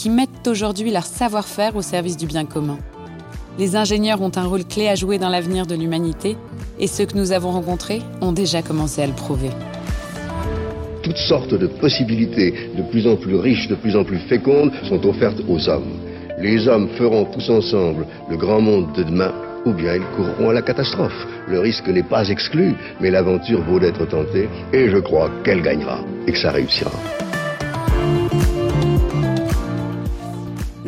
[0.00, 2.78] qui mettent aujourd'hui leur savoir-faire au service du bien commun.
[3.58, 6.38] Les ingénieurs ont un rôle clé à jouer dans l'avenir de l'humanité
[6.78, 9.50] et ceux que nous avons rencontrés ont déjà commencé à le prouver.
[11.02, 15.04] Toutes sortes de possibilités de plus en plus riches, de plus en plus fécondes sont
[15.06, 16.00] offertes aux hommes.
[16.38, 19.34] Les hommes feront tous ensemble le grand monde de demain
[19.66, 21.26] ou bien ils courront à la catastrophe.
[21.46, 25.98] Le risque n'est pas exclu, mais l'aventure vaut d'être tentée et je crois qu'elle gagnera
[26.26, 26.90] et que ça réussira.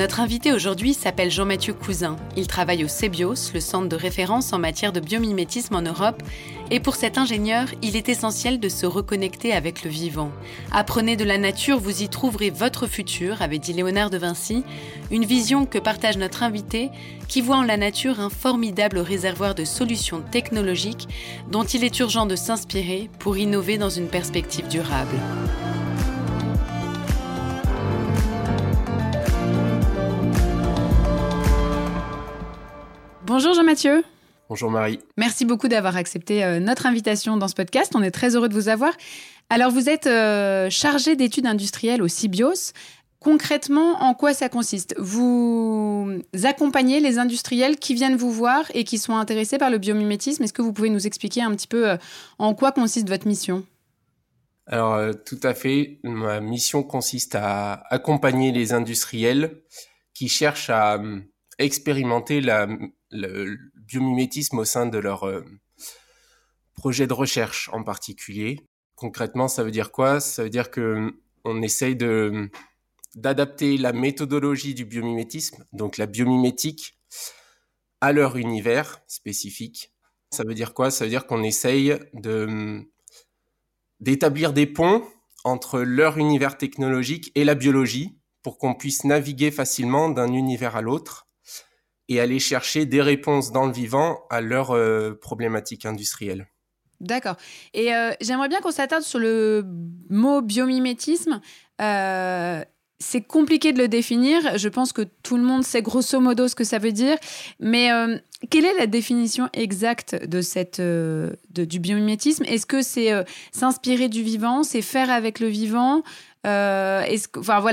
[0.03, 2.17] Notre invité aujourd'hui s'appelle Jean-Mathieu Cousin.
[2.37, 6.21] Il travaille au CEBIOS, le centre de référence en matière de biomimétisme en Europe.
[6.73, 10.33] Et pour cet ingénieur, il est essentiel de se reconnecter avec le vivant.
[10.73, 14.65] Apprenez de la nature, vous y trouverez votre futur, avait dit Léonard de Vinci.
[15.13, 16.91] Une vision que partage notre invité,
[17.29, 21.07] qui voit en la nature un formidable réservoir de solutions technologiques
[21.53, 25.15] dont il est urgent de s'inspirer pour innover dans une perspective durable.
[33.35, 34.05] Bonjour Jean-Mathieu.
[34.51, 35.01] Bonjour Marie.
[35.17, 37.91] Merci beaucoup d'avoir accepté euh, notre invitation dans ce podcast.
[37.95, 38.93] On est très heureux de vous avoir.
[39.49, 42.75] Alors, vous êtes euh, chargé d'études industrielles au CIBIOS.
[43.21, 44.95] Concrètement, en quoi ça consiste?
[44.99, 46.13] Vous
[46.45, 50.43] accompagnez les industriels qui viennent vous voir et qui sont intéressés par le biomimétisme.
[50.43, 51.97] Est-ce que vous pouvez nous expliquer un petit peu euh,
[52.39, 53.65] en quoi consiste votre mission?
[54.67, 56.01] Alors, tout à fait.
[56.03, 59.63] Ma mission consiste à accompagner les industriels
[60.13, 61.01] qui cherchent à
[61.59, 62.67] expérimenter la
[63.13, 65.45] le biomimétisme au sein de leur euh,
[66.75, 68.67] projet de recherche en particulier.
[68.97, 70.21] Concrètement, ça veut dire quoi?
[70.21, 71.15] Ça veut dire que
[71.45, 72.51] on essaye de
[73.15, 76.99] d'adapter la méthodologie du biomimétisme, donc la biomimétique,
[78.01, 79.93] à leur univers spécifique.
[80.31, 80.91] Ça veut dire quoi?
[80.91, 81.95] Ça veut dire qu'on essaye
[84.01, 85.07] d'établir des ponts
[85.45, 90.81] entre leur univers technologique et la biologie pour qu'on puisse naviguer facilement d'un univers à
[90.81, 91.29] l'autre
[92.13, 96.47] et aller chercher des réponses dans le vivant à leurs euh, problématiques industrielles.
[97.01, 97.37] D'accord.
[97.75, 99.65] Et euh, j'aimerais bien qu'on s'attarde sur le
[100.09, 101.41] mot biomimétisme.
[101.81, 102.63] Euh,
[103.01, 104.57] c'est compliqué de le définir.
[104.57, 107.17] Je pense que tout le monde sait grosso modo ce que ça veut dire.
[107.59, 107.89] Mais
[108.49, 112.45] quelle est la définition exacte de cette, de, du biomimétisme?
[112.45, 113.11] Est-ce que c'est
[113.51, 116.05] s'inspirer du vivant C'est faire avec le vivant?
[116.45, 117.05] Voilà,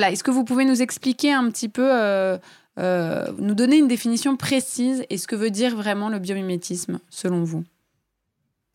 [0.09, 2.39] est-ce que vous pouvez nous expliquer un petit peu
[2.78, 7.44] euh, nous donner une définition précise et ce que veut dire vraiment le biomimétisme, selon
[7.44, 7.63] vous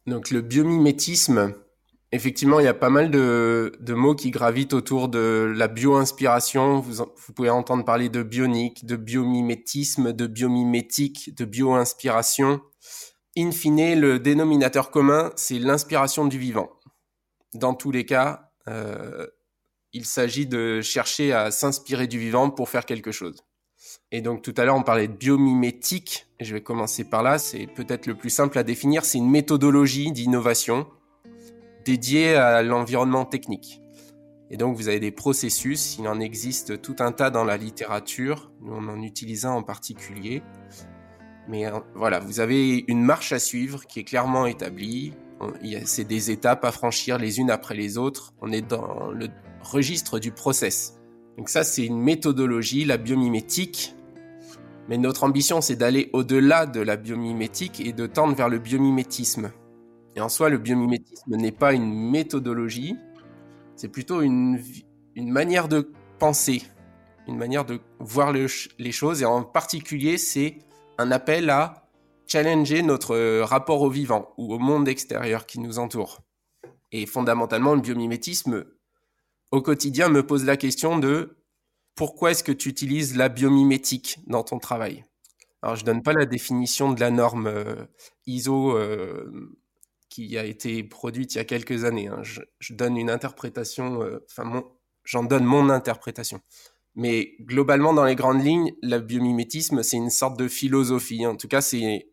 [0.06, 1.55] Donc le biomimétisme,
[2.12, 6.81] effectivement, il y a pas mal de, mots qui gravitent autour de la bio-inspiration.
[6.81, 12.61] Vous, pouvez entendre parler de bionique, de biomimétisme, de biomimétique, de bio-inspiration.
[13.37, 16.71] In fine, le dénominateur commun, c'est l'inspiration du vivant.
[17.55, 19.26] Dans tous les cas, euh,
[19.93, 23.43] il s'agit de chercher à s'inspirer du vivant pour faire quelque chose.
[24.14, 26.28] Et donc tout à l'heure, on parlait de biomimétique.
[26.38, 27.41] Je vais commencer par là.
[27.41, 29.04] C'est peut-être le plus simple à définir.
[29.04, 30.86] C'est une méthodologie d'innovation
[31.84, 33.82] dédiée à l'environnement technique.
[34.52, 35.98] Et donc vous avez des processus.
[35.98, 38.52] Il en existe tout un tas dans la littérature.
[38.60, 40.44] Nous, on en utilise un en particulier.
[41.49, 45.14] Mais euh, voilà, vous avez une marche à suivre qui est clairement établie.
[45.87, 48.32] C'est des étapes à franchir les unes après les autres.
[48.40, 49.26] On est dans le
[49.61, 51.00] registre du process.
[51.37, 53.94] Donc ça, c'est une méthodologie, la biomimétique.
[54.88, 59.50] Mais notre ambition, c'est d'aller au-delà de la biomimétique et de tendre vers le biomimétisme.
[60.16, 62.96] Et en soi, le biomimétisme n'est pas une méthodologie,
[63.76, 64.60] c'est plutôt une,
[65.16, 66.62] une manière de penser,
[67.26, 69.22] une manière de voir les choses.
[69.22, 70.58] Et en particulier, c'est
[70.98, 71.88] un appel à
[72.26, 76.20] challenger notre rapport au vivant ou au monde extérieur qui nous entoure.
[76.92, 78.64] Et fondamentalement, le biomimétisme
[79.50, 81.37] au quotidien me pose la question de
[81.94, 85.05] pourquoi est-ce que tu utilises la biomimétique dans ton travail?
[85.62, 87.87] Alors, je donne pas la définition de la norme euh,
[88.26, 89.56] ISO euh,
[90.11, 92.08] qui a été produite il y a quelques années.
[92.08, 92.23] Hein.
[92.23, 94.64] Je, donne une interprétation, euh, enfin,
[95.05, 96.41] j'en donne mon interprétation.
[96.96, 101.26] Mais globalement, dans les grandes lignes, le biomimétisme, c'est une sorte de philosophie.
[101.26, 102.11] En tout cas, c'est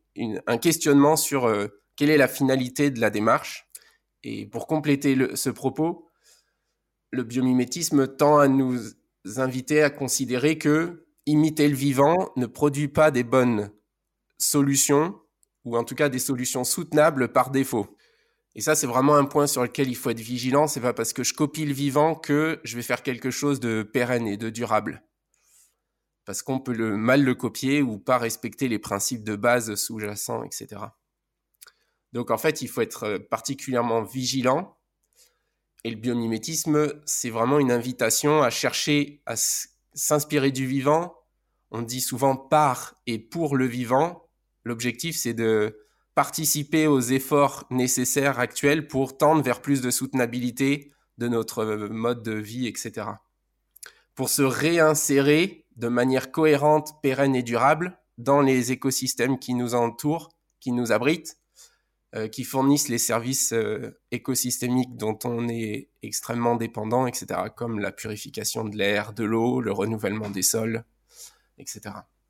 [0.47, 1.53] un questionnement sur
[1.95, 3.67] quelle est la finalité de la démarche.
[4.23, 6.09] Et pour compléter ce propos,
[7.11, 8.79] le biomimétisme tend à nous
[9.37, 13.71] inviter à considérer que imiter le vivant ne produit pas des bonnes
[14.37, 15.19] solutions,
[15.65, 17.95] ou en tout cas des solutions soutenables par défaut.
[18.55, 20.67] Et ça, c'est vraiment un point sur lequel il faut être vigilant.
[20.67, 23.83] C'est pas parce que je copie le vivant que je vais faire quelque chose de
[23.83, 25.03] pérenne et de durable.
[26.25, 30.81] Parce qu'on peut mal le copier ou pas respecter les principes de base sous-jacents, etc.
[32.11, 34.77] Donc en fait, il faut être particulièrement vigilant
[35.83, 39.35] et le biomimétisme, c'est vraiment une invitation à chercher à
[39.93, 41.15] s'inspirer du vivant.
[41.71, 44.27] On dit souvent par et pour le vivant.
[44.63, 45.79] L'objectif, c'est de
[46.13, 52.33] participer aux efforts nécessaires actuels pour tendre vers plus de soutenabilité de notre mode de
[52.33, 53.07] vie, etc.
[54.13, 60.29] Pour se réinsérer de manière cohérente, pérenne et durable dans les écosystèmes qui nous entourent,
[60.59, 61.37] qui nous abritent,
[62.13, 67.93] euh, qui fournissent les services euh, écosystémiques dont on est extrêmement dépendant, etc., comme la
[67.93, 70.83] purification de l'air, de l'eau, le renouvellement des sols,
[71.57, 71.79] etc.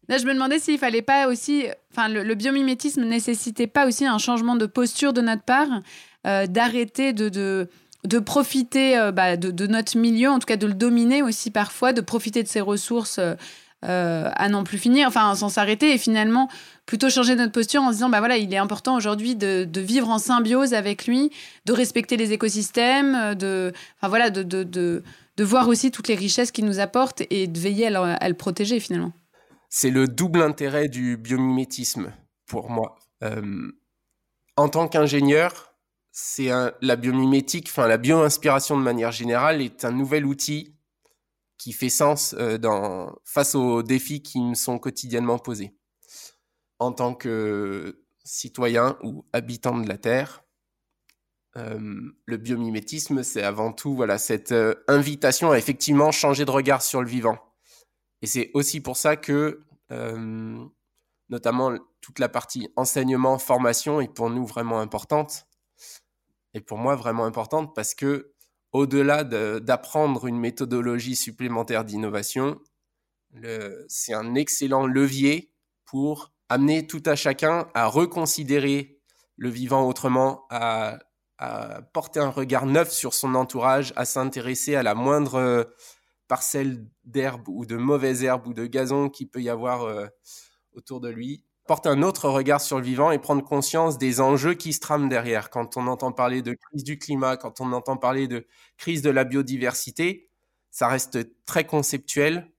[0.07, 4.19] Là, je me demandais s'il fallait pas aussi, enfin, le, biomimétisme nécessitait pas aussi un
[4.19, 5.81] changement de posture de notre part,
[6.27, 7.67] euh, d'arrêter de, de,
[8.03, 12.01] de, profiter bah, de, notre milieu, en tout cas de le dominer aussi parfois, de
[12.01, 13.19] profiter de ses ressources
[13.81, 16.49] à n'en plus finir, enfin sans s'arrêter et finalement
[16.91, 20.09] plutôt changer notre posture en se disant bah voilà il est important aujourd'hui de, vivre
[20.09, 21.31] en symbiose avec lui,
[21.63, 25.01] de respecter les écosystèmes, de enfin voilà de, de, de,
[25.39, 29.13] voir aussi toutes les richesses qu'il nous apporte et de veiller à le, protéger finalement.
[29.69, 32.11] C'est le double intérêt du biomimétisme
[32.45, 32.99] pour moi.
[33.23, 33.71] Euh,
[34.57, 35.73] en tant qu'ingénieur,
[36.11, 36.49] c'est
[36.81, 40.75] la biomimétique, enfin la bioinspiration de manière générale est un nouvel outil
[41.57, 45.73] qui fait sens euh, dans, face aux défis qui me sont quotidiennement posés.
[46.81, 50.43] En tant que citoyen ou habitant de la Terre,
[51.55, 56.81] euh, le biomimétisme, c'est avant tout voilà cette euh, invitation à effectivement changer de regard
[56.81, 57.37] sur le vivant.
[58.23, 59.61] Et c'est aussi pour ça que,
[61.29, 65.45] notamment toute la partie enseignement, formation est pour nous vraiment importante.
[66.55, 68.33] Et pour moi vraiment importante parce que
[68.71, 72.59] au-delà d'apprendre une méthodologie supplémentaire d'innovation,
[73.87, 75.51] c'est un excellent levier
[75.85, 78.99] pour amener tout à chacun à reconsidérer
[79.37, 80.99] le vivant autrement, à,
[81.93, 85.73] porter un regard neuf sur son entourage, à s'intéresser à la moindre
[86.27, 90.05] parcelle d'herbe ou de mauvaise herbe ou de gazon qui peut y avoir euh,
[90.73, 94.53] autour de lui, porter un autre regard sur le vivant et prendre conscience des enjeux
[94.53, 95.49] qui se trament derrière.
[95.49, 98.45] Quand on entend parler de crise du climat, quand on entend parler de
[98.77, 100.29] crise de la biodiversité,
[100.69, 102.51] ça reste très conceptuel.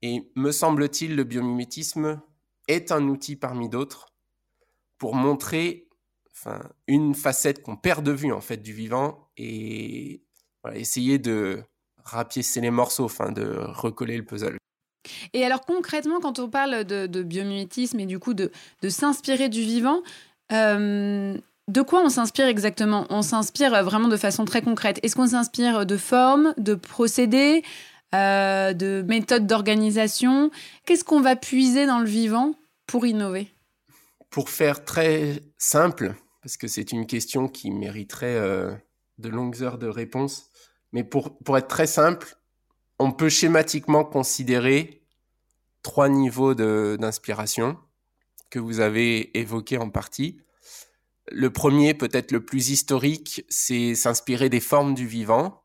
[0.00, 2.22] Et me semble-t-il, le biomimétisme
[2.68, 4.08] est un outil parmi d'autres
[4.98, 5.88] pour montrer
[6.32, 10.22] enfin, une facette qu'on perd de vue en fait du vivant et
[10.74, 11.62] essayer de
[12.04, 14.56] rapiécer les morceaux, enfin, de recoller le puzzle.
[15.32, 18.50] Et alors concrètement, quand on parle de, biomimétisme et du coup de,
[18.88, 20.02] s'inspirer du vivant,
[20.52, 21.36] euh,
[21.68, 23.06] de quoi on s'inspire exactement?
[23.10, 25.00] On s'inspire vraiment de façon très concrète.
[25.02, 27.62] Est-ce qu'on s'inspire de formes, de procédés,
[28.14, 30.50] euh, de méthodes d'organisation
[30.84, 32.54] Qu'est-ce qu'on va puiser dans le vivant
[32.86, 33.48] pour innover?
[34.30, 38.72] Pour faire très simple, parce que c'est une question qui mériterait euh,
[39.18, 40.50] de longues heures de réponse,
[40.92, 42.36] mais pour, pour être très simple,
[42.98, 45.02] on peut schématiquement considérer
[45.82, 47.76] trois niveaux d'inspiration
[48.50, 50.40] que vous avez évoqués en partie.
[51.30, 55.62] Le premier, peut-être le plus historique, c'est s'inspirer des formes du vivant.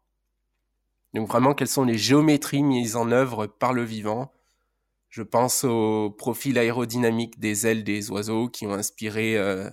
[1.14, 4.34] Donc vraiment, quelles sont les géométries mises en œuvre par le vivant?
[5.10, 9.70] Je pense au profil aérodynamique des ailes des oiseaux qui ont inspiré euh,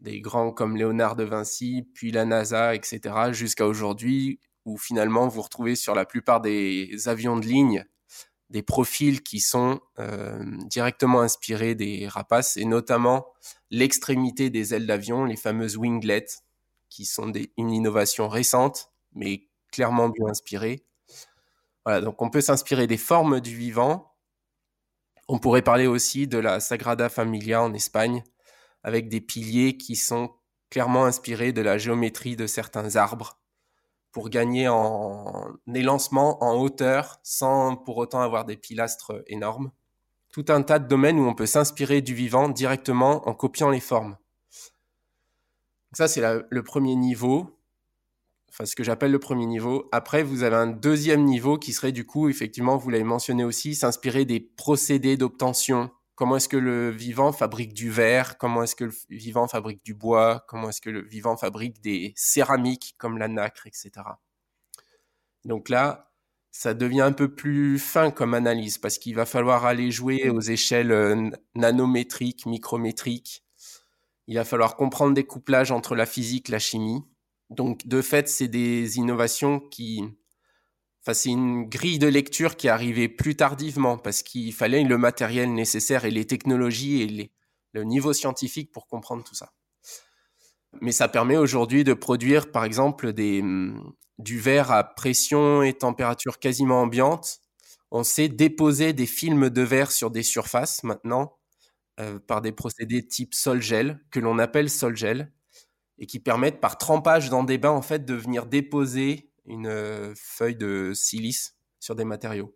[0.00, 5.42] des grands comme Léonard de Vinci, puis la NASA, etc., jusqu'à aujourd'hui, où finalement vous
[5.42, 7.84] retrouvez sur la plupart des avions de ligne
[8.50, 13.26] des profils qui sont euh, directement inspirés des rapaces et notamment
[13.70, 16.42] l'extrémité des ailes d'avion, les fameuses winglets,
[16.88, 20.86] qui sont une innovation récente mais clairement bien inspirée.
[21.84, 24.14] Voilà, donc on peut s'inspirer des formes du vivant.
[25.28, 28.24] On pourrait parler aussi de la Sagrada Familia en Espagne,
[28.82, 30.34] avec des piliers qui sont
[30.70, 33.38] clairement inspirés de la géométrie de certains arbres
[34.12, 39.72] pour gagner en élancement, en hauteur, sans pour autant avoir des pilastres énormes.
[40.32, 43.80] Tout un tas de domaines où on peut s'inspirer du vivant directement en copiant les
[43.80, 44.16] formes.
[45.92, 47.55] Ça, c'est le premier niveau,
[48.64, 49.88] ce que j'appelle le premier niveau.
[49.92, 53.74] Après, vous avez un deuxième niveau qui serait du coup, effectivement, vous l'avez mentionné aussi,
[53.74, 58.84] s'inspirer des procédés d'obtention comment est-ce que le vivant fabrique du verre, comment est-ce que
[58.84, 63.28] le vivant fabrique du bois, comment est-ce que le vivant fabrique des céramiques comme la
[63.28, 63.90] nacre, etc.
[65.44, 66.10] Donc là,
[66.50, 70.40] ça devient un peu plus fin comme analyse parce qu'il va falloir aller jouer aux
[70.40, 73.44] échelles euh, nanométriques, micrométriques.
[74.26, 77.04] Il va falloir comprendre des couplages entre la physique, la chimie.
[77.50, 80.02] Donc de fait, c'est des innovations qui
[81.14, 85.52] c'est une grille de lecture qui est arrivée plus tardivement parce qu'il fallait le matériel
[85.52, 87.30] nécessaire et les technologies et
[87.72, 89.52] le niveau scientifique pour comprendre tout ça.
[90.80, 96.38] Mais ça permet aujourd'hui de produire, par exemple, hum, du verre à pression et température
[96.38, 97.38] quasiment ambiante.
[97.90, 101.38] On sait déposer des films de verre sur des surfaces maintenant
[102.00, 105.32] euh, par des procédés type sol-gel que l'on appelle sol-gel
[105.98, 110.12] et qui permettent par trempage dans des bains en fait de venir déposer une euh,
[110.16, 112.54] feuille de silice sur des matériaux.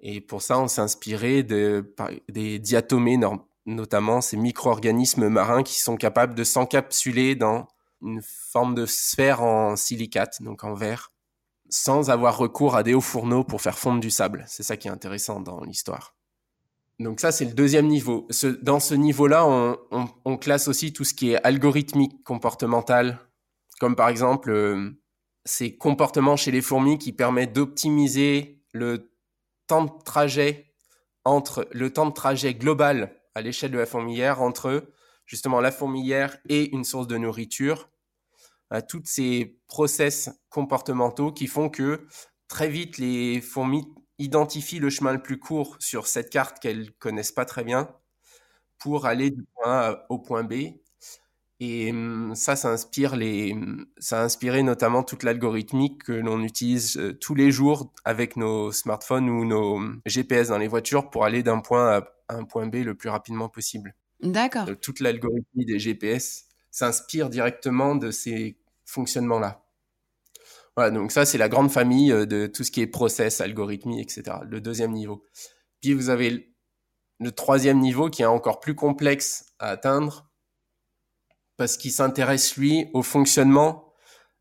[0.00, 1.94] Et pour ça, on s'est inspiré de,
[2.28, 3.18] des diatomées,
[3.66, 7.68] notamment ces micro-organismes marins qui sont capables de s'encapsuler dans
[8.02, 11.12] une forme de sphère en silicate, donc en verre,
[11.70, 14.44] sans avoir recours à des hauts fourneaux pour faire fondre du sable.
[14.48, 16.16] C'est ça qui est intéressant dans l'histoire.
[16.98, 18.28] Donc ça, c'est le deuxième niveau.
[18.62, 19.46] dans ce niveau-là,
[19.90, 23.18] on, classe aussi tout ce qui est algorithmique comportemental,
[23.80, 24.90] comme par exemple euh,
[25.44, 29.12] ces comportements chez les fourmis qui permettent d'optimiser le
[29.66, 30.72] temps de trajet
[31.24, 34.84] entre le temps de trajet global à l'échelle de la fourmilière entre
[35.26, 37.88] justement la fourmilière et une source de nourriture.
[38.70, 42.06] À toutes ces process comportementaux qui font que
[42.48, 43.86] très vite les fourmis
[44.18, 47.88] identifient le chemin le plus court sur cette carte qu'elles connaissent pas très bien
[48.78, 50.74] pour aller du point A au point B
[51.64, 56.42] et mmh, ça, ça inspire les, mmh, ça a inspiré notamment toute l'algorithmique que l'on
[56.42, 61.08] utilise euh, tous les jours avec nos smartphones ou nos mmh, GPS dans les voitures
[61.08, 63.94] pour aller d'un point A à un point B le plus rapidement possible.
[64.20, 64.68] D'accord.
[64.68, 69.61] Euh, toute l'algorithmie des GPS s'inspire directement de ces fonctionnements-là.
[70.76, 74.00] Voilà, donc ça, c'est la grande famille euh, de tout ce qui est process, algorithmie,
[74.00, 74.38] etc.
[74.48, 75.26] Le deuxième niveau.
[75.80, 76.54] Puis vous avez
[77.20, 80.30] le troisième niveau qui est encore plus complexe à atteindre,
[81.56, 83.92] parce qu'il s'intéresse, lui, au fonctionnement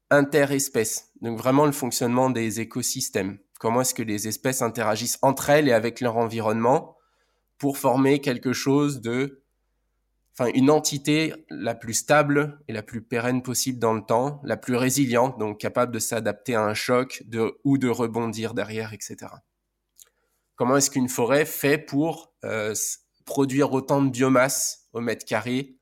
[0.10, 1.12] interespèces.
[1.22, 3.38] Donc vraiment le fonctionnement des écosystèmes.
[3.60, 6.98] Comment est-ce que les espèces interagissent entre elles et avec leur environnement
[7.58, 9.41] pour former quelque chose de,
[10.34, 14.58] enfin, une entité la plus stable et la plus pérenne possible dans le temps, la
[14.58, 19.18] plus résiliente, donc capable de s'adapter à un choc de, ou de rebondir derrière, etc.
[20.56, 22.74] Comment est-ce qu'une forêt fait pour euh,
[23.26, 25.78] produire autant de biomasse au mètre carré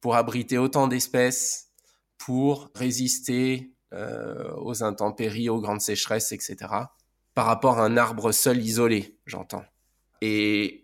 [0.00, 1.70] pour abriter autant d'espèces,
[2.18, 6.56] pour résister euh, aux intempéries, aux grandes sécheresses, etc.
[7.34, 9.64] Par rapport à un arbre seul isolé, j'entends.
[10.20, 10.83] Et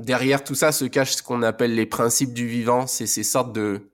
[0.00, 3.52] derrière tout ça se cache ce qu'on appelle les principes du vivant, c'est ces sortes
[3.52, 3.90] de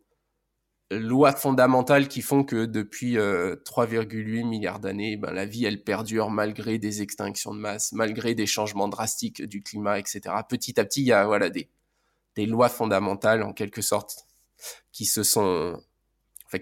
[0.90, 6.30] lois fondamentales qui font que depuis 3,8 euh, milliards d'années, ben, la vie, elle perdure
[6.30, 10.20] malgré des extinctions de masse, malgré des changements drastiques du climat, etc.
[10.48, 11.68] Petit à petit, il y a voilà, des,
[12.46, 14.26] lois fondamentales, en quelque sorte,
[14.92, 15.80] qui se sont,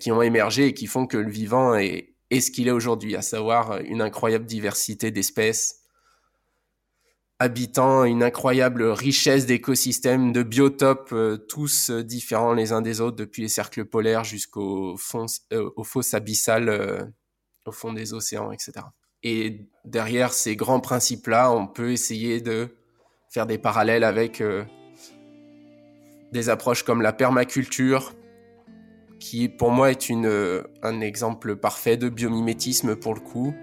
[0.00, 3.22] qui ont émergé et qui font que le vivant est ce qu'il est aujourd'hui, à
[3.22, 5.83] savoir une incroyable diversité d'espèces,
[7.38, 13.42] habitant une incroyable richesse d'écosystèmes, de biotopes, euh, tous différents les uns des autres, depuis
[13.42, 14.96] les cercles polaires jusqu'aux
[15.52, 17.04] euh, fosses abyssales euh,
[17.66, 18.72] au fond des océans, etc.
[19.22, 22.68] Et derrière ces grands principes-là, on peut essayer de
[23.30, 24.42] faire des parallèles avec
[26.34, 28.12] des approches comme la permaculture,
[29.18, 33.54] qui pour moi est une, euh, un exemple parfait de biomimétisme pour le coup.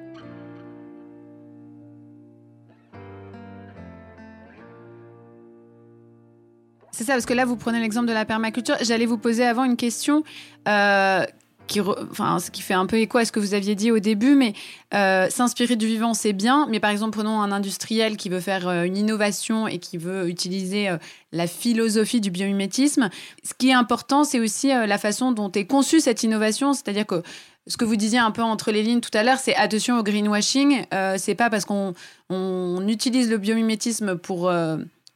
[6.91, 8.75] C'est ça, parce que là, vous prenez l'exemple de la permaculture.
[8.81, 10.23] J'allais vous poser avant une question.
[10.67, 11.25] Euh,
[11.67, 13.99] qui, enfin, ce qui fait un peu écho à ce que vous aviez dit au
[13.99, 14.53] début, mais
[14.93, 16.67] euh, s'inspirer du vivant, c'est bien.
[16.69, 20.27] Mais par exemple, prenons un industriel qui veut faire euh, une innovation et qui veut
[20.27, 20.89] utiliser
[21.31, 23.09] la philosophie du biomimétisme.
[23.43, 26.73] Ce qui est important, c'est aussi la façon dont est conçue cette innovation.
[26.73, 27.23] C'est-à-dire que
[27.67, 30.03] ce que vous disiez un peu entre les lignes tout à l'heure, c'est attention au
[30.03, 30.83] greenwashing.
[31.17, 31.93] c'est pas parce qu'on
[32.29, 34.51] on utilise le biomimétisme pour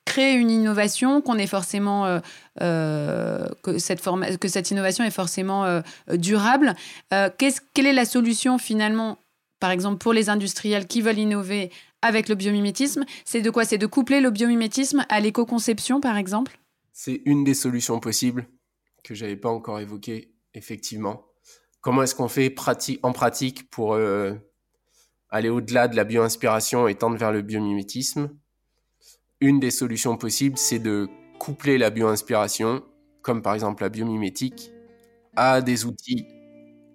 [0.06, 2.22] crée une innovation, qu'on est forcément
[2.60, 4.02] que cette
[4.40, 5.82] que cette innovation est forcément
[6.14, 6.76] durable.
[7.10, 9.18] quelle est la solution finalement,
[9.60, 11.72] par exemple pour les industriels qui veulent innover
[12.02, 13.04] avec le biomimétisme?
[13.26, 13.66] C'est de quoi?
[13.66, 16.60] C'est de coupler le biomimétisme à l'éco-conception, par exemple?
[16.94, 18.48] C'est une des solutions possibles
[19.04, 21.26] que j'avais pas encore évoquées, effectivement.
[21.82, 22.56] Comment est-ce qu'on fait
[23.04, 24.34] en pratique pour euh,
[25.30, 28.30] aller au-delà de la bio-inspiration et tendre vers le biomimétisme?
[29.42, 31.08] Une des solutions possibles, c'est de
[31.40, 32.84] coupler la bio-inspiration,
[33.22, 34.72] comme par exemple la biomimétique,
[35.36, 36.28] à des outils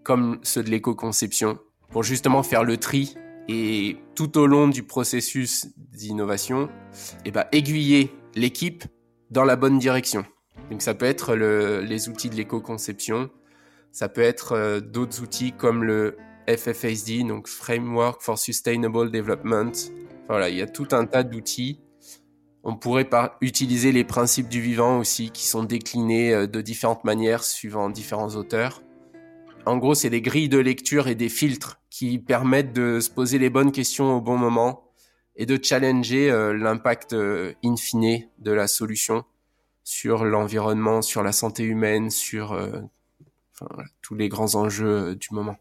[0.02, 1.58] comme ceux de l'éco-conception,
[1.90, 3.14] pour justement faire le tri
[3.48, 6.68] et tout au long du processus d'innovation,
[7.24, 8.84] eh ben, aiguiller l'équipe
[9.30, 10.24] dans la bonne direction.
[10.70, 13.30] Donc ça peut être les outils de l'éco-conception,
[13.92, 16.16] ça peut être euh, d'autres outils comme le
[16.48, 19.72] FFSD, donc Framework for Sustainable Development.
[20.28, 21.80] Voilà, il y a tout un tas d'outils.
[22.62, 23.08] On pourrait
[23.40, 28.36] utiliser les principes du vivant aussi, qui sont déclinés euh, de différentes manières suivant différents
[28.36, 28.82] auteurs.
[29.66, 33.38] En gros, c'est des grilles de lecture et des filtres qui permettent de se poser
[33.38, 34.90] les bonnes questions au bon moment
[35.36, 39.24] et de challenger euh, l'impact euh, de la solution
[39.84, 42.80] sur l'environnement, sur la santé humaine, sur euh,
[44.02, 45.56] tous les grands enjeux du moment.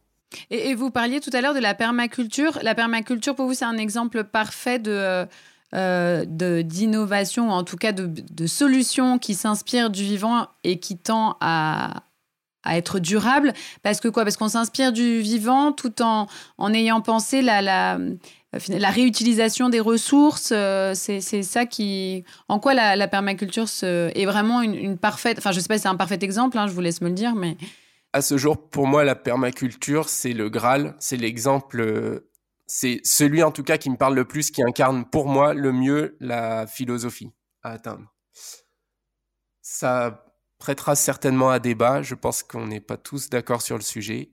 [0.50, 2.60] Et, vous parliez tout à l'heure de la permaculture.
[2.62, 5.25] La permaculture, pour vous, c'est un exemple parfait de,
[5.74, 11.38] d'innovation, ou en tout cas de, de solution qui s'inspire du vivant et qui tend
[11.42, 12.04] à,
[12.64, 13.54] à être durable.
[13.84, 14.24] Parce que quoi?
[14.24, 17.98] Parce qu'on s'inspire du vivant tout en, en ayant pensé la, la,
[18.68, 20.52] la réutilisation des ressources.
[20.56, 22.24] Euh, c'est ça qui.
[22.48, 25.38] En quoi la, permaculture est vraiment une, parfaite.
[25.38, 27.16] Enfin, je sais pas si c'est un parfait exemple, hein, je vous laisse me le
[27.16, 27.58] dire, mais.
[28.12, 32.24] À ce jour, pour moi, la permaculture, c'est le Graal, c'est l'exemple.
[32.72, 35.72] C'est celui en tout cas qui me parle le plus, qui incarne pour moi le
[35.72, 37.32] mieux la philosophie
[37.64, 38.14] à atteindre.
[39.64, 40.24] Ça
[40.60, 42.04] prêtera certainement à débat.
[42.04, 44.30] Je pense qu'on n'est pas tous d'accord sur le sujet.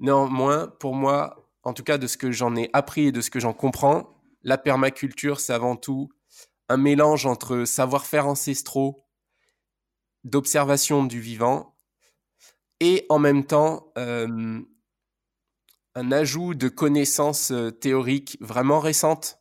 [0.00, 3.30] Néanmoins, pour moi, en tout cas de ce que j'en ai appris et de ce
[3.30, 6.08] que j'en comprends, la permaculture, c'est avant tout
[6.68, 9.06] un mélange entre savoir-faire ancestraux,
[10.24, 11.76] d'observation du vivant,
[12.80, 14.62] et en même temps euh,
[15.98, 19.40] un ajout de connaissances euh, théoriques vraiment récentes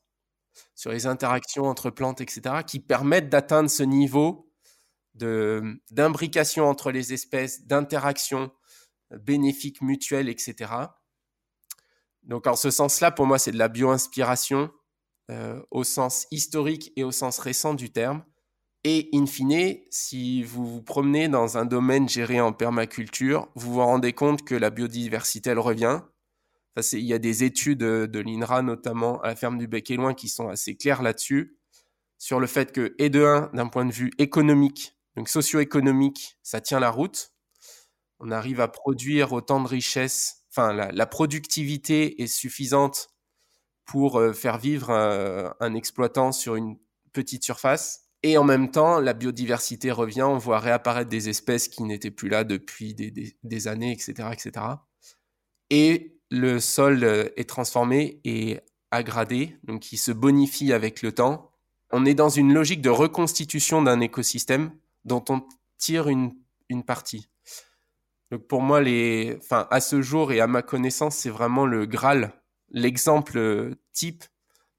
[0.74, 4.52] sur les interactions entre plantes, etc., qui permettent d'atteindre ce niveau
[5.16, 8.52] d'imbrication entre les espèces, d'interaction
[9.12, 10.72] bénéfique mutuelle, etc.
[12.22, 14.70] Donc en ce sens-là, pour moi, c'est de la bio-inspiration
[15.32, 18.24] euh, au sens historique et au sens récent du terme.
[18.84, 23.84] Et in fine, si vous vous promenez dans un domaine géré en permaculture, vous vous
[23.84, 26.02] rendez compte que la biodiversité, elle revient.
[26.94, 30.14] Il y a des études de l'INRA, notamment à la ferme du Bec et Loin,
[30.14, 31.58] qui sont assez claires là-dessus,
[32.18, 36.62] sur le fait que, et de un, d'un point de vue économique, donc socio-économique, ça
[36.62, 37.34] tient la route.
[38.20, 43.10] On arrive à produire autant de richesses, enfin la, productivité est suffisante
[43.86, 46.78] pour euh, faire vivre un, exploitant sur une
[47.14, 48.04] petite surface.
[48.24, 52.30] Et en même temps, la biodiversité revient, on voit réapparaître des espèces qui n'étaient plus
[52.30, 54.66] là depuis des, années, etc., etc.
[55.70, 58.60] Et le sol euh, est transformé et
[58.92, 61.52] aggradé, donc il se bonifie avec le temps.
[61.92, 64.72] On est dans une logique de reconstitution d'un écosystème
[65.06, 65.42] dont on
[65.78, 66.34] tire une,
[66.70, 67.30] une partie.
[68.32, 71.86] Donc pour moi, les, enfin, à ce jour et à ma connaissance, c'est vraiment le
[71.86, 72.34] Graal,
[72.70, 74.24] l'exemple type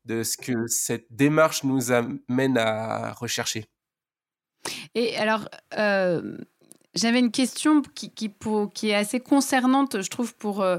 [0.05, 3.67] de ce que cette démarche nous amène à rechercher.
[4.95, 6.37] Et alors, euh,
[6.95, 10.79] j'avais une question qui, qui, pour, qui, est assez concernante, je trouve, pour, euh,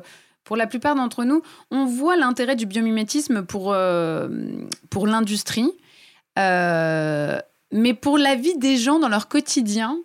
[0.49, 1.43] pour la plupart d'entre nous.
[1.69, 4.27] On voit l'intérêt du biomimétisme pour, euh,
[4.89, 5.71] pour l'industrie.
[7.71, 9.97] Mais pour la vie des gens dans leur quotidien,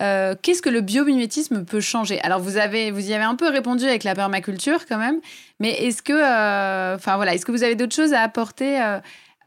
[0.00, 2.20] euh, qu'est-ce que le biomimétisme peut changer?
[2.22, 5.20] Alors vous avez, vous y avez un peu répondu avec la permaculture quand même,
[5.58, 8.98] mais est-ce que, euh, voilà, est-ce que vous avez d'autres choses à apporter euh,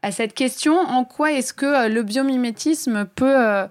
[0.02, 0.78] à cette question?
[0.78, 3.66] En quoi est-ce que le biomimétisme peut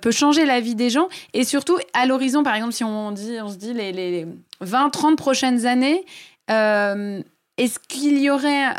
[0.00, 1.08] peut changer la vie des gens?
[1.32, 4.26] Et surtout à l'horizon, par exemple, si on dit, on se dit les
[4.62, 6.04] 20-30 prochaines années,
[6.48, 8.74] est-ce qu'il y aurait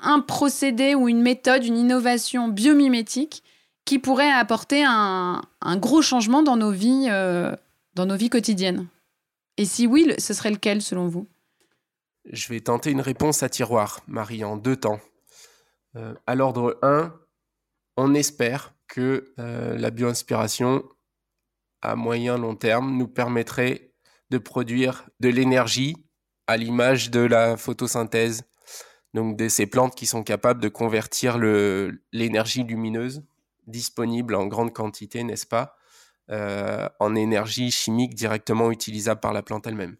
[0.00, 3.42] un procédé ou une méthode, une innovation biomimétique
[3.84, 5.42] qui pourrait apporter un,
[5.76, 7.54] gros changement dans nos vies, euh,
[7.94, 8.88] dans nos vies quotidiennes?
[9.56, 11.28] Et si oui, ce serait lequel selon vous?
[12.30, 15.00] Je vais tenter une réponse à tiroir, Marie, en deux temps.
[15.94, 17.14] Euh, à l'ordre 1,
[17.96, 20.84] on espère que euh, la bioinspiration,
[21.80, 23.92] à moyen long terme, nous permettrait
[24.30, 25.96] de produire de l'énergie
[26.46, 28.42] à l'image de la photosynthèse,
[29.14, 33.22] donc de ces plantes qui sont capables de convertir l'énergie lumineuse
[33.66, 35.76] disponible en grande quantité, n'est-ce pas,
[36.30, 39.96] euh, en énergie chimique directement utilisable par la plante elle-même.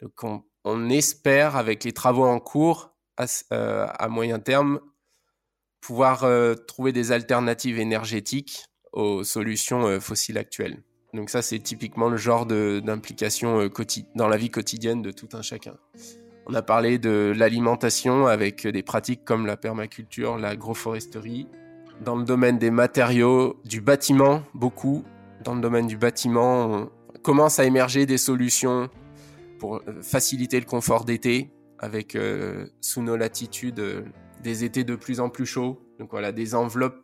[0.00, 4.80] Donc on, espère, avec les travaux en cours, à, euh, moyen terme,
[5.80, 10.82] pouvoir euh, trouver des alternatives énergétiques aux solutions fossiles actuelles.
[11.14, 13.70] Donc ça, c'est typiquement le genre d'implication euh,
[14.14, 15.74] dans la vie quotidienne de tout un chacun.
[16.46, 21.46] On a parlé de l'alimentation avec des pratiques comme la permaculture, l'agroforesterie.
[22.04, 25.04] Dans le domaine des matériaux, du bâtiment, beaucoup.
[25.44, 28.88] Dans le domaine du bâtiment, on commence à émerger des solutions
[29.58, 34.10] pour euh, faciliter le confort d'été avec, euh, sous nos latitudes,
[34.42, 35.80] des étés de plus en plus chauds.
[35.98, 37.02] Donc voilà, des enveloppes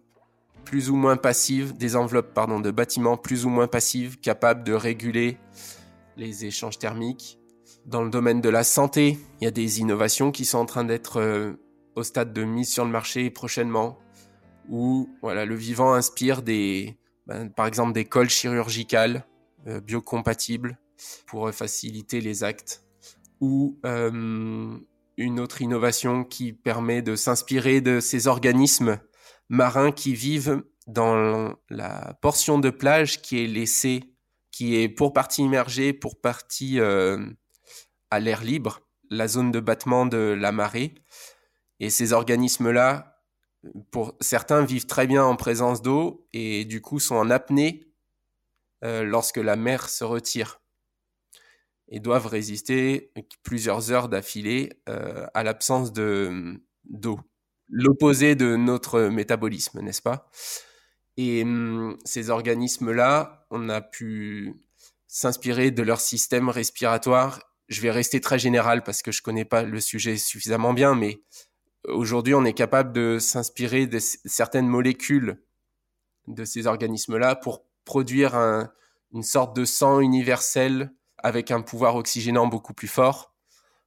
[0.64, 4.72] plus ou moins passives, des enveloppes pardon, de bâtiments plus ou moins passives, capables de
[4.72, 5.38] réguler
[6.16, 7.38] les échanges thermiques.
[7.86, 10.84] Dans le domaine de la santé, il y a des innovations qui sont en train
[10.84, 11.52] d'être euh,
[11.94, 13.98] au stade de mise sur le marché prochainement,
[14.68, 16.96] où voilà, le vivant inspire des,
[17.26, 19.26] ben, par exemple des cols chirurgicales
[19.66, 20.78] euh, biocompatibles
[21.26, 22.84] pour faciliter les actes,
[23.40, 24.78] ou euh,
[25.16, 28.98] une autre innovation qui permet de s'inspirer de ces organismes
[29.48, 34.14] marins qui vivent dans la portion de plage qui est laissée,
[34.50, 37.24] qui est pour partie immergée, pour partie euh,
[38.10, 38.80] à l'air libre,
[39.10, 40.94] la zone de battement de la marée.
[41.80, 43.22] Et ces organismes-là,
[43.90, 47.88] pour certains, vivent très bien en présence d'eau et du coup sont en apnée
[48.84, 50.60] euh, lorsque la mer se retire
[51.88, 57.18] et doivent résister plusieurs heures d'affilée euh, à l'absence de d'eau
[57.74, 60.30] l'opposé de notre métabolisme, n'est-ce pas?
[61.16, 64.54] Et hum, ces organismes-là, on a pu
[65.08, 67.40] s'inspirer de leur système respiratoire.
[67.68, 71.20] Je vais rester très général parce que je connais pas le sujet suffisamment bien, mais
[71.88, 75.42] aujourd'hui, on est capable de s'inspirer de certaines molécules
[76.28, 78.36] de ces organismes-là pour produire
[79.12, 83.34] une sorte de sang universel avec un pouvoir oxygénant beaucoup plus fort.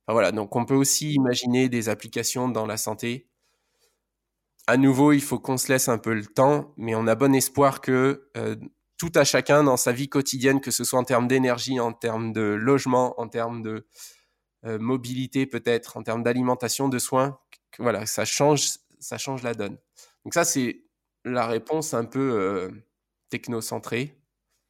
[0.09, 3.27] Voilà, donc on peut aussi imaginer des applications dans la santé
[4.67, 7.33] à nouveau, il faut qu'on se laisse un peu le temps, mais on a bon
[7.33, 8.57] espoir que euh,
[8.97, 12.33] tout à chacun dans sa vie quotidienne, que ce soit en termes d'énergie, en termes
[12.33, 13.87] de logement, en termes de
[14.65, 17.39] euh, mobilité peut-être, en termes d'alimentation, de soins,
[17.71, 19.77] que, voilà, ça change, ça change la donne.
[20.25, 20.83] Donc ça, c'est
[21.23, 22.69] la réponse un peu euh,
[23.29, 24.21] technocentrée.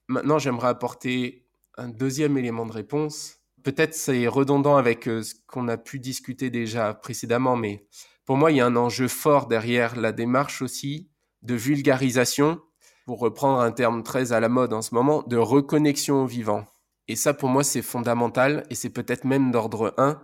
[0.08, 3.40] Maintenant, j'aimerais apporter un deuxième élément de réponse.
[3.64, 7.88] Peut-être c'est redondant avec ce qu'on a pu discuter déjà précédemment, mais
[8.28, 11.10] pour moi, il y a un enjeu fort derrière la démarche aussi
[11.44, 12.60] de vulgarisation,
[13.06, 16.66] pour reprendre un terme très à la mode en ce moment, de reconnexion au vivant.
[17.08, 20.22] Et ça, pour moi, c'est fondamental et c'est peut-être même d'ordre 1,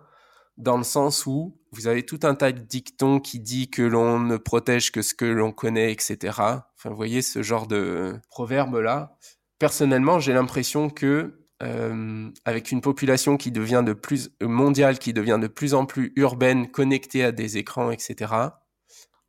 [0.57, 4.19] dans le sens où vous avez tout un tas de dictons qui dit que l'on
[4.19, 6.17] ne protège que ce que l'on connaît, etc.
[6.37, 9.17] Enfin, vous voyez ce genre de proverbe-là.
[9.59, 15.39] Personnellement, j'ai l'impression que euh, avec une population qui devient de plus mondiale, qui devient
[15.41, 18.33] de plus en plus urbaine, connectée à des écrans, etc.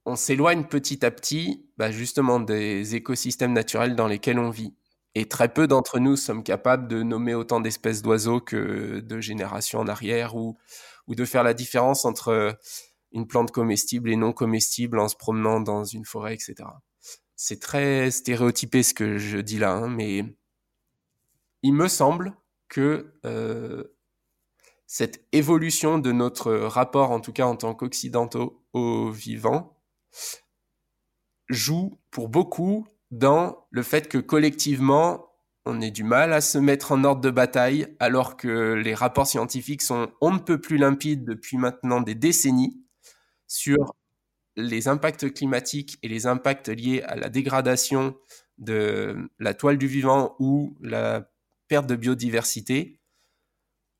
[0.07, 4.75] On s'éloigne petit à petit, bah, justement, des écosystèmes naturels dans lesquels on vit.
[5.15, 9.81] Et très peu d'entre nous sommes capables de nommer autant d'espèces d'oiseaux que de générations
[9.81, 10.57] en arrière, ou,
[11.09, 12.59] de faire la différence entre
[13.13, 16.55] une plante comestible et non comestible en se promenant dans une forêt, etc.
[17.37, 20.25] C'est très stéréotypé ce que je dis là, hein, mais
[21.65, 22.37] il me semble
[22.69, 23.85] que euh,
[24.87, 29.81] cette évolution de notre rapport, en tout cas en tant qu'occidentaux, au vivant,
[31.49, 35.31] joue pour beaucoup dans le fait que collectivement,
[35.65, 39.27] on ait du mal à se mettre en ordre de bataille, alors que les rapports
[39.27, 42.85] scientifiques sont on ne peut plus limpides depuis maintenant des décennies
[43.47, 43.95] sur
[44.57, 48.17] les impacts climatiques et les impacts liés à la dégradation
[48.59, 51.31] de la toile du vivant ou la
[51.69, 53.01] perte de biodiversité,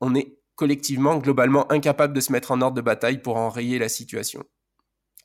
[0.01, 3.89] on est collectivement, globalement, incapable de se mettre en ordre de bataille pour enrayer la
[3.89, 4.43] situation.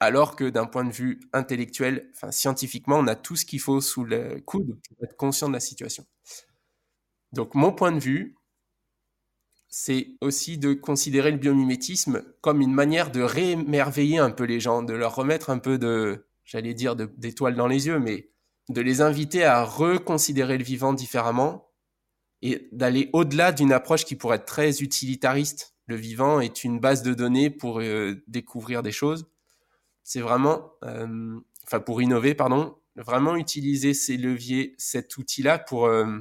[0.01, 3.81] Alors que d'un point de vue intellectuel, enfin scientifiquement, on a tout ce qu'il faut
[3.81, 6.07] sous le coude pour être conscient de la situation.
[7.33, 8.37] Donc mon point de vue,
[9.69, 14.83] c'est aussi de considérer le biomimétisme comme une manière de réémerveiller un peu les gens,
[14.83, 18.31] de leur remettre un peu de, j'allais dire, d'étoiles dans les yeux, mais
[18.69, 21.70] de les inviter à reconsidérer le vivant différemment
[22.43, 25.75] et d'aller au-delà d'une approche qui pourrait être très utilitariste.
[25.87, 29.29] Le vivant est une base de données pour euh, découvrir des choses.
[30.05, 36.19] C'est vraiment, euh, enfin pour innover, pardon, vraiment utiliser ces leviers, cet outil-là pour euh,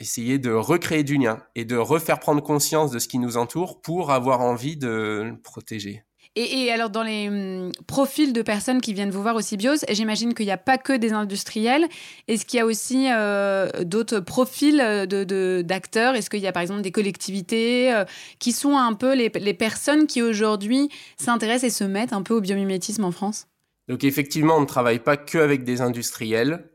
[0.00, 3.80] essayer de recréer du lien et de refaire prendre conscience de ce qui nous entoure
[3.82, 6.04] pour avoir envie de protéger.
[6.36, 10.32] Et, alors, dans les hum, profils de personnes qui viennent vous voir au Sybiose, j'imagine
[10.32, 11.88] qu'il n'y a pas que des industriels.
[12.28, 16.62] Est-ce qu'il y a aussi euh, d'autres profils d'acteurs de, Est-ce qu'il y a par
[16.62, 18.04] exemple des collectivités euh,
[18.38, 20.88] qui sont un peu les, personnes qui aujourd'hui
[21.18, 23.48] s'intéressent et se mettent un peu au biomimétisme en France?
[23.88, 26.70] Donc, effectivement, on ne travaille pas que avec des industriels.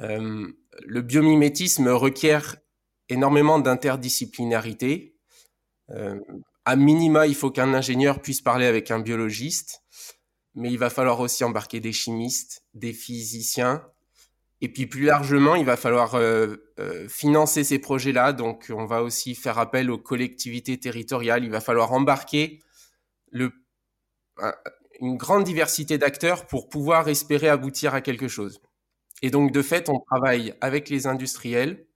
[0.00, 0.48] Euh,
[0.84, 2.56] le biomimétisme requiert
[3.08, 5.14] énormément d'interdisciplinarité.
[5.90, 6.18] Euh,
[6.68, 9.84] à minima, il faut qu'un ingénieur puisse parler avec un biologiste,
[10.54, 13.82] mais il va falloir aussi embarquer des chimistes, des physiciens,
[14.60, 18.34] et puis plus largement, il va falloir euh, euh, financer ces projets-là.
[18.34, 21.42] Donc, on va aussi faire appel aux collectivités territoriales.
[21.42, 22.60] Il va falloir embarquer
[23.32, 28.60] une grande diversité d'acteurs pour pouvoir espérer aboutir à quelque chose.
[29.22, 31.87] Et donc, de fait, on travaille avec les industriels,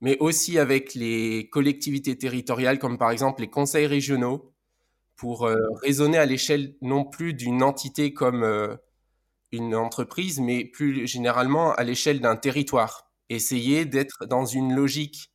[0.00, 4.52] mais aussi avec les collectivités territoriales, comme par exemple les conseils régionaux,
[5.16, 8.76] pour euh, raisonner à l'échelle non plus d'une entité comme euh,
[9.50, 13.10] une entreprise, mais plus généralement à l'échelle d'un territoire.
[13.28, 15.32] Essayer d'être dans une logique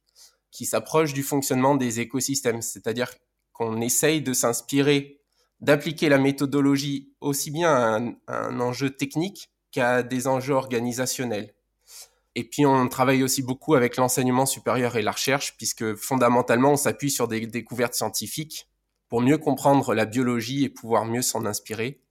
[0.51, 3.11] qui s'approche du fonctionnement des écosystèmes, c'est-à-dire
[3.51, 5.19] qu'on essaye de s'inspirer,
[5.59, 11.53] d'appliquer la méthodologie aussi bien à un enjeu technique qu'à des enjeux organisationnels.
[12.35, 16.77] Et puis on travaille aussi beaucoup avec l'enseignement supérieur et la recherche, puisque fondamentalement on
[16.77, 18.69] s'appuie sur des découvertes scientifiques
[19.07, 22.01] pour mieux comprendre la biologie et pouvoir mieux s'en inspirer.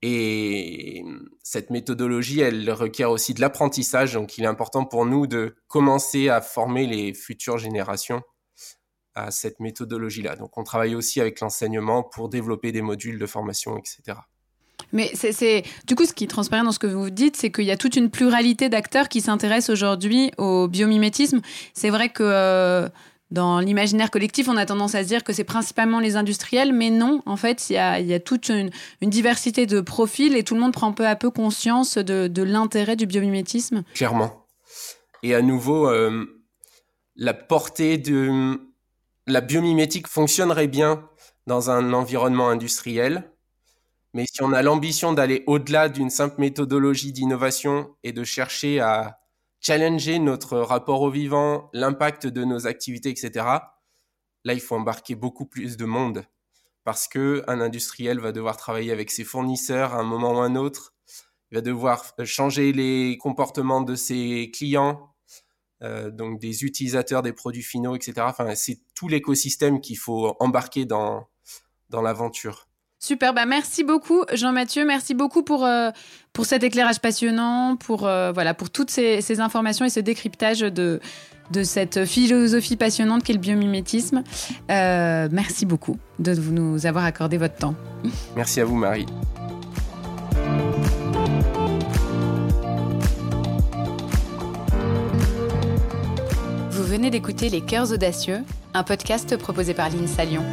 [0.00, 1.04] Et
[1.42, 6.28] cette méthodologie, elle requiert aussi de l'apprentissage, donc il est important pour nous de commencer
[6.28, 8.22] à former les futures générations
[9.14, 10.36] à cette méthodologie-là.
[10.36, 14.18] Donc on travaille aussi avec l'enseignement pour développer des modules de formation, etc.
[14.92, 17.70] Mais c'est du coup ce qui transparaît dans ce que vous dites, c'est qu'il y
[17.70, 21.40] a toute une pluralité d'acteurs qui s'intéressent aujourd'hui au biomimétisme.
[21.74, 22.88] C'est vrai que euh,
[23.30, 26.88] dans l'imaginaire collectif, on a tendance à se dire que c'est principalement les industriels, mais
[26.88, 28.70] non, en fait, il y a, toute une,
[29.02, 33.06] diversité de profils et tout le monde prend peu à peu conscience de, l'intérêt du
[33.06, 33.82] biomimétisme.
[33.94, 34.46] Clairement.
[35.22, 36.24] Et à nouveau, euh,
[37.16, 38.58] la portée de
[39.26, 41.04] la biomimétique fonctionnerait bien
[41.46, 43.30] dans un environnement industriel,
[44.18, 49.20] mais si on a l'ambition d'aller au-delà d'une simple méthodologie d'innovation et de chercher à
[49.60, 53.30] challenger notre rapport au vivant, l'impact de nos activités, etc.,
[54.44, 56.24] là, il faut embarquer beaucoup plus de monde
[56.82, 60.46] parce que un industriel va devoir travailler avec ses fournisseurs à un moment ou à
[60.46, 60.94] un autre.
[61.52, 65.14] Il va devoir changer les comportements de ses clients,
[65.84, 68.26] euh, donc des utilisateurs des produits finaux, etc.
[68.56, 71.28] C'est tout l'écosystème qu'il faut embarquer dans
[71.92, 72.67] l'aventure.
[73.00, 75.90] Super, bah merci beaucoup Jean-Mathieu, merci beaucoup pour, euh,
[76.32, 81.00] pour cet éclairage passionnant, pour, euh, voilà, pour toutes ces, informations et ce décryptage de,
[81.52, 84.24] de cette philosophie passionnante qu'est le biomimétisme.
[84.70, 87.76] Euh, merci beaucoup de nous avoir accordé votre temps.
[88.34, 89.06] Merci à vous Marie.
[96.72, 98.40] Vous venez d'écouter Les Cœurs Audacieux,
[98.74, 100.44] un podcast proposé par l'INSA Lyon.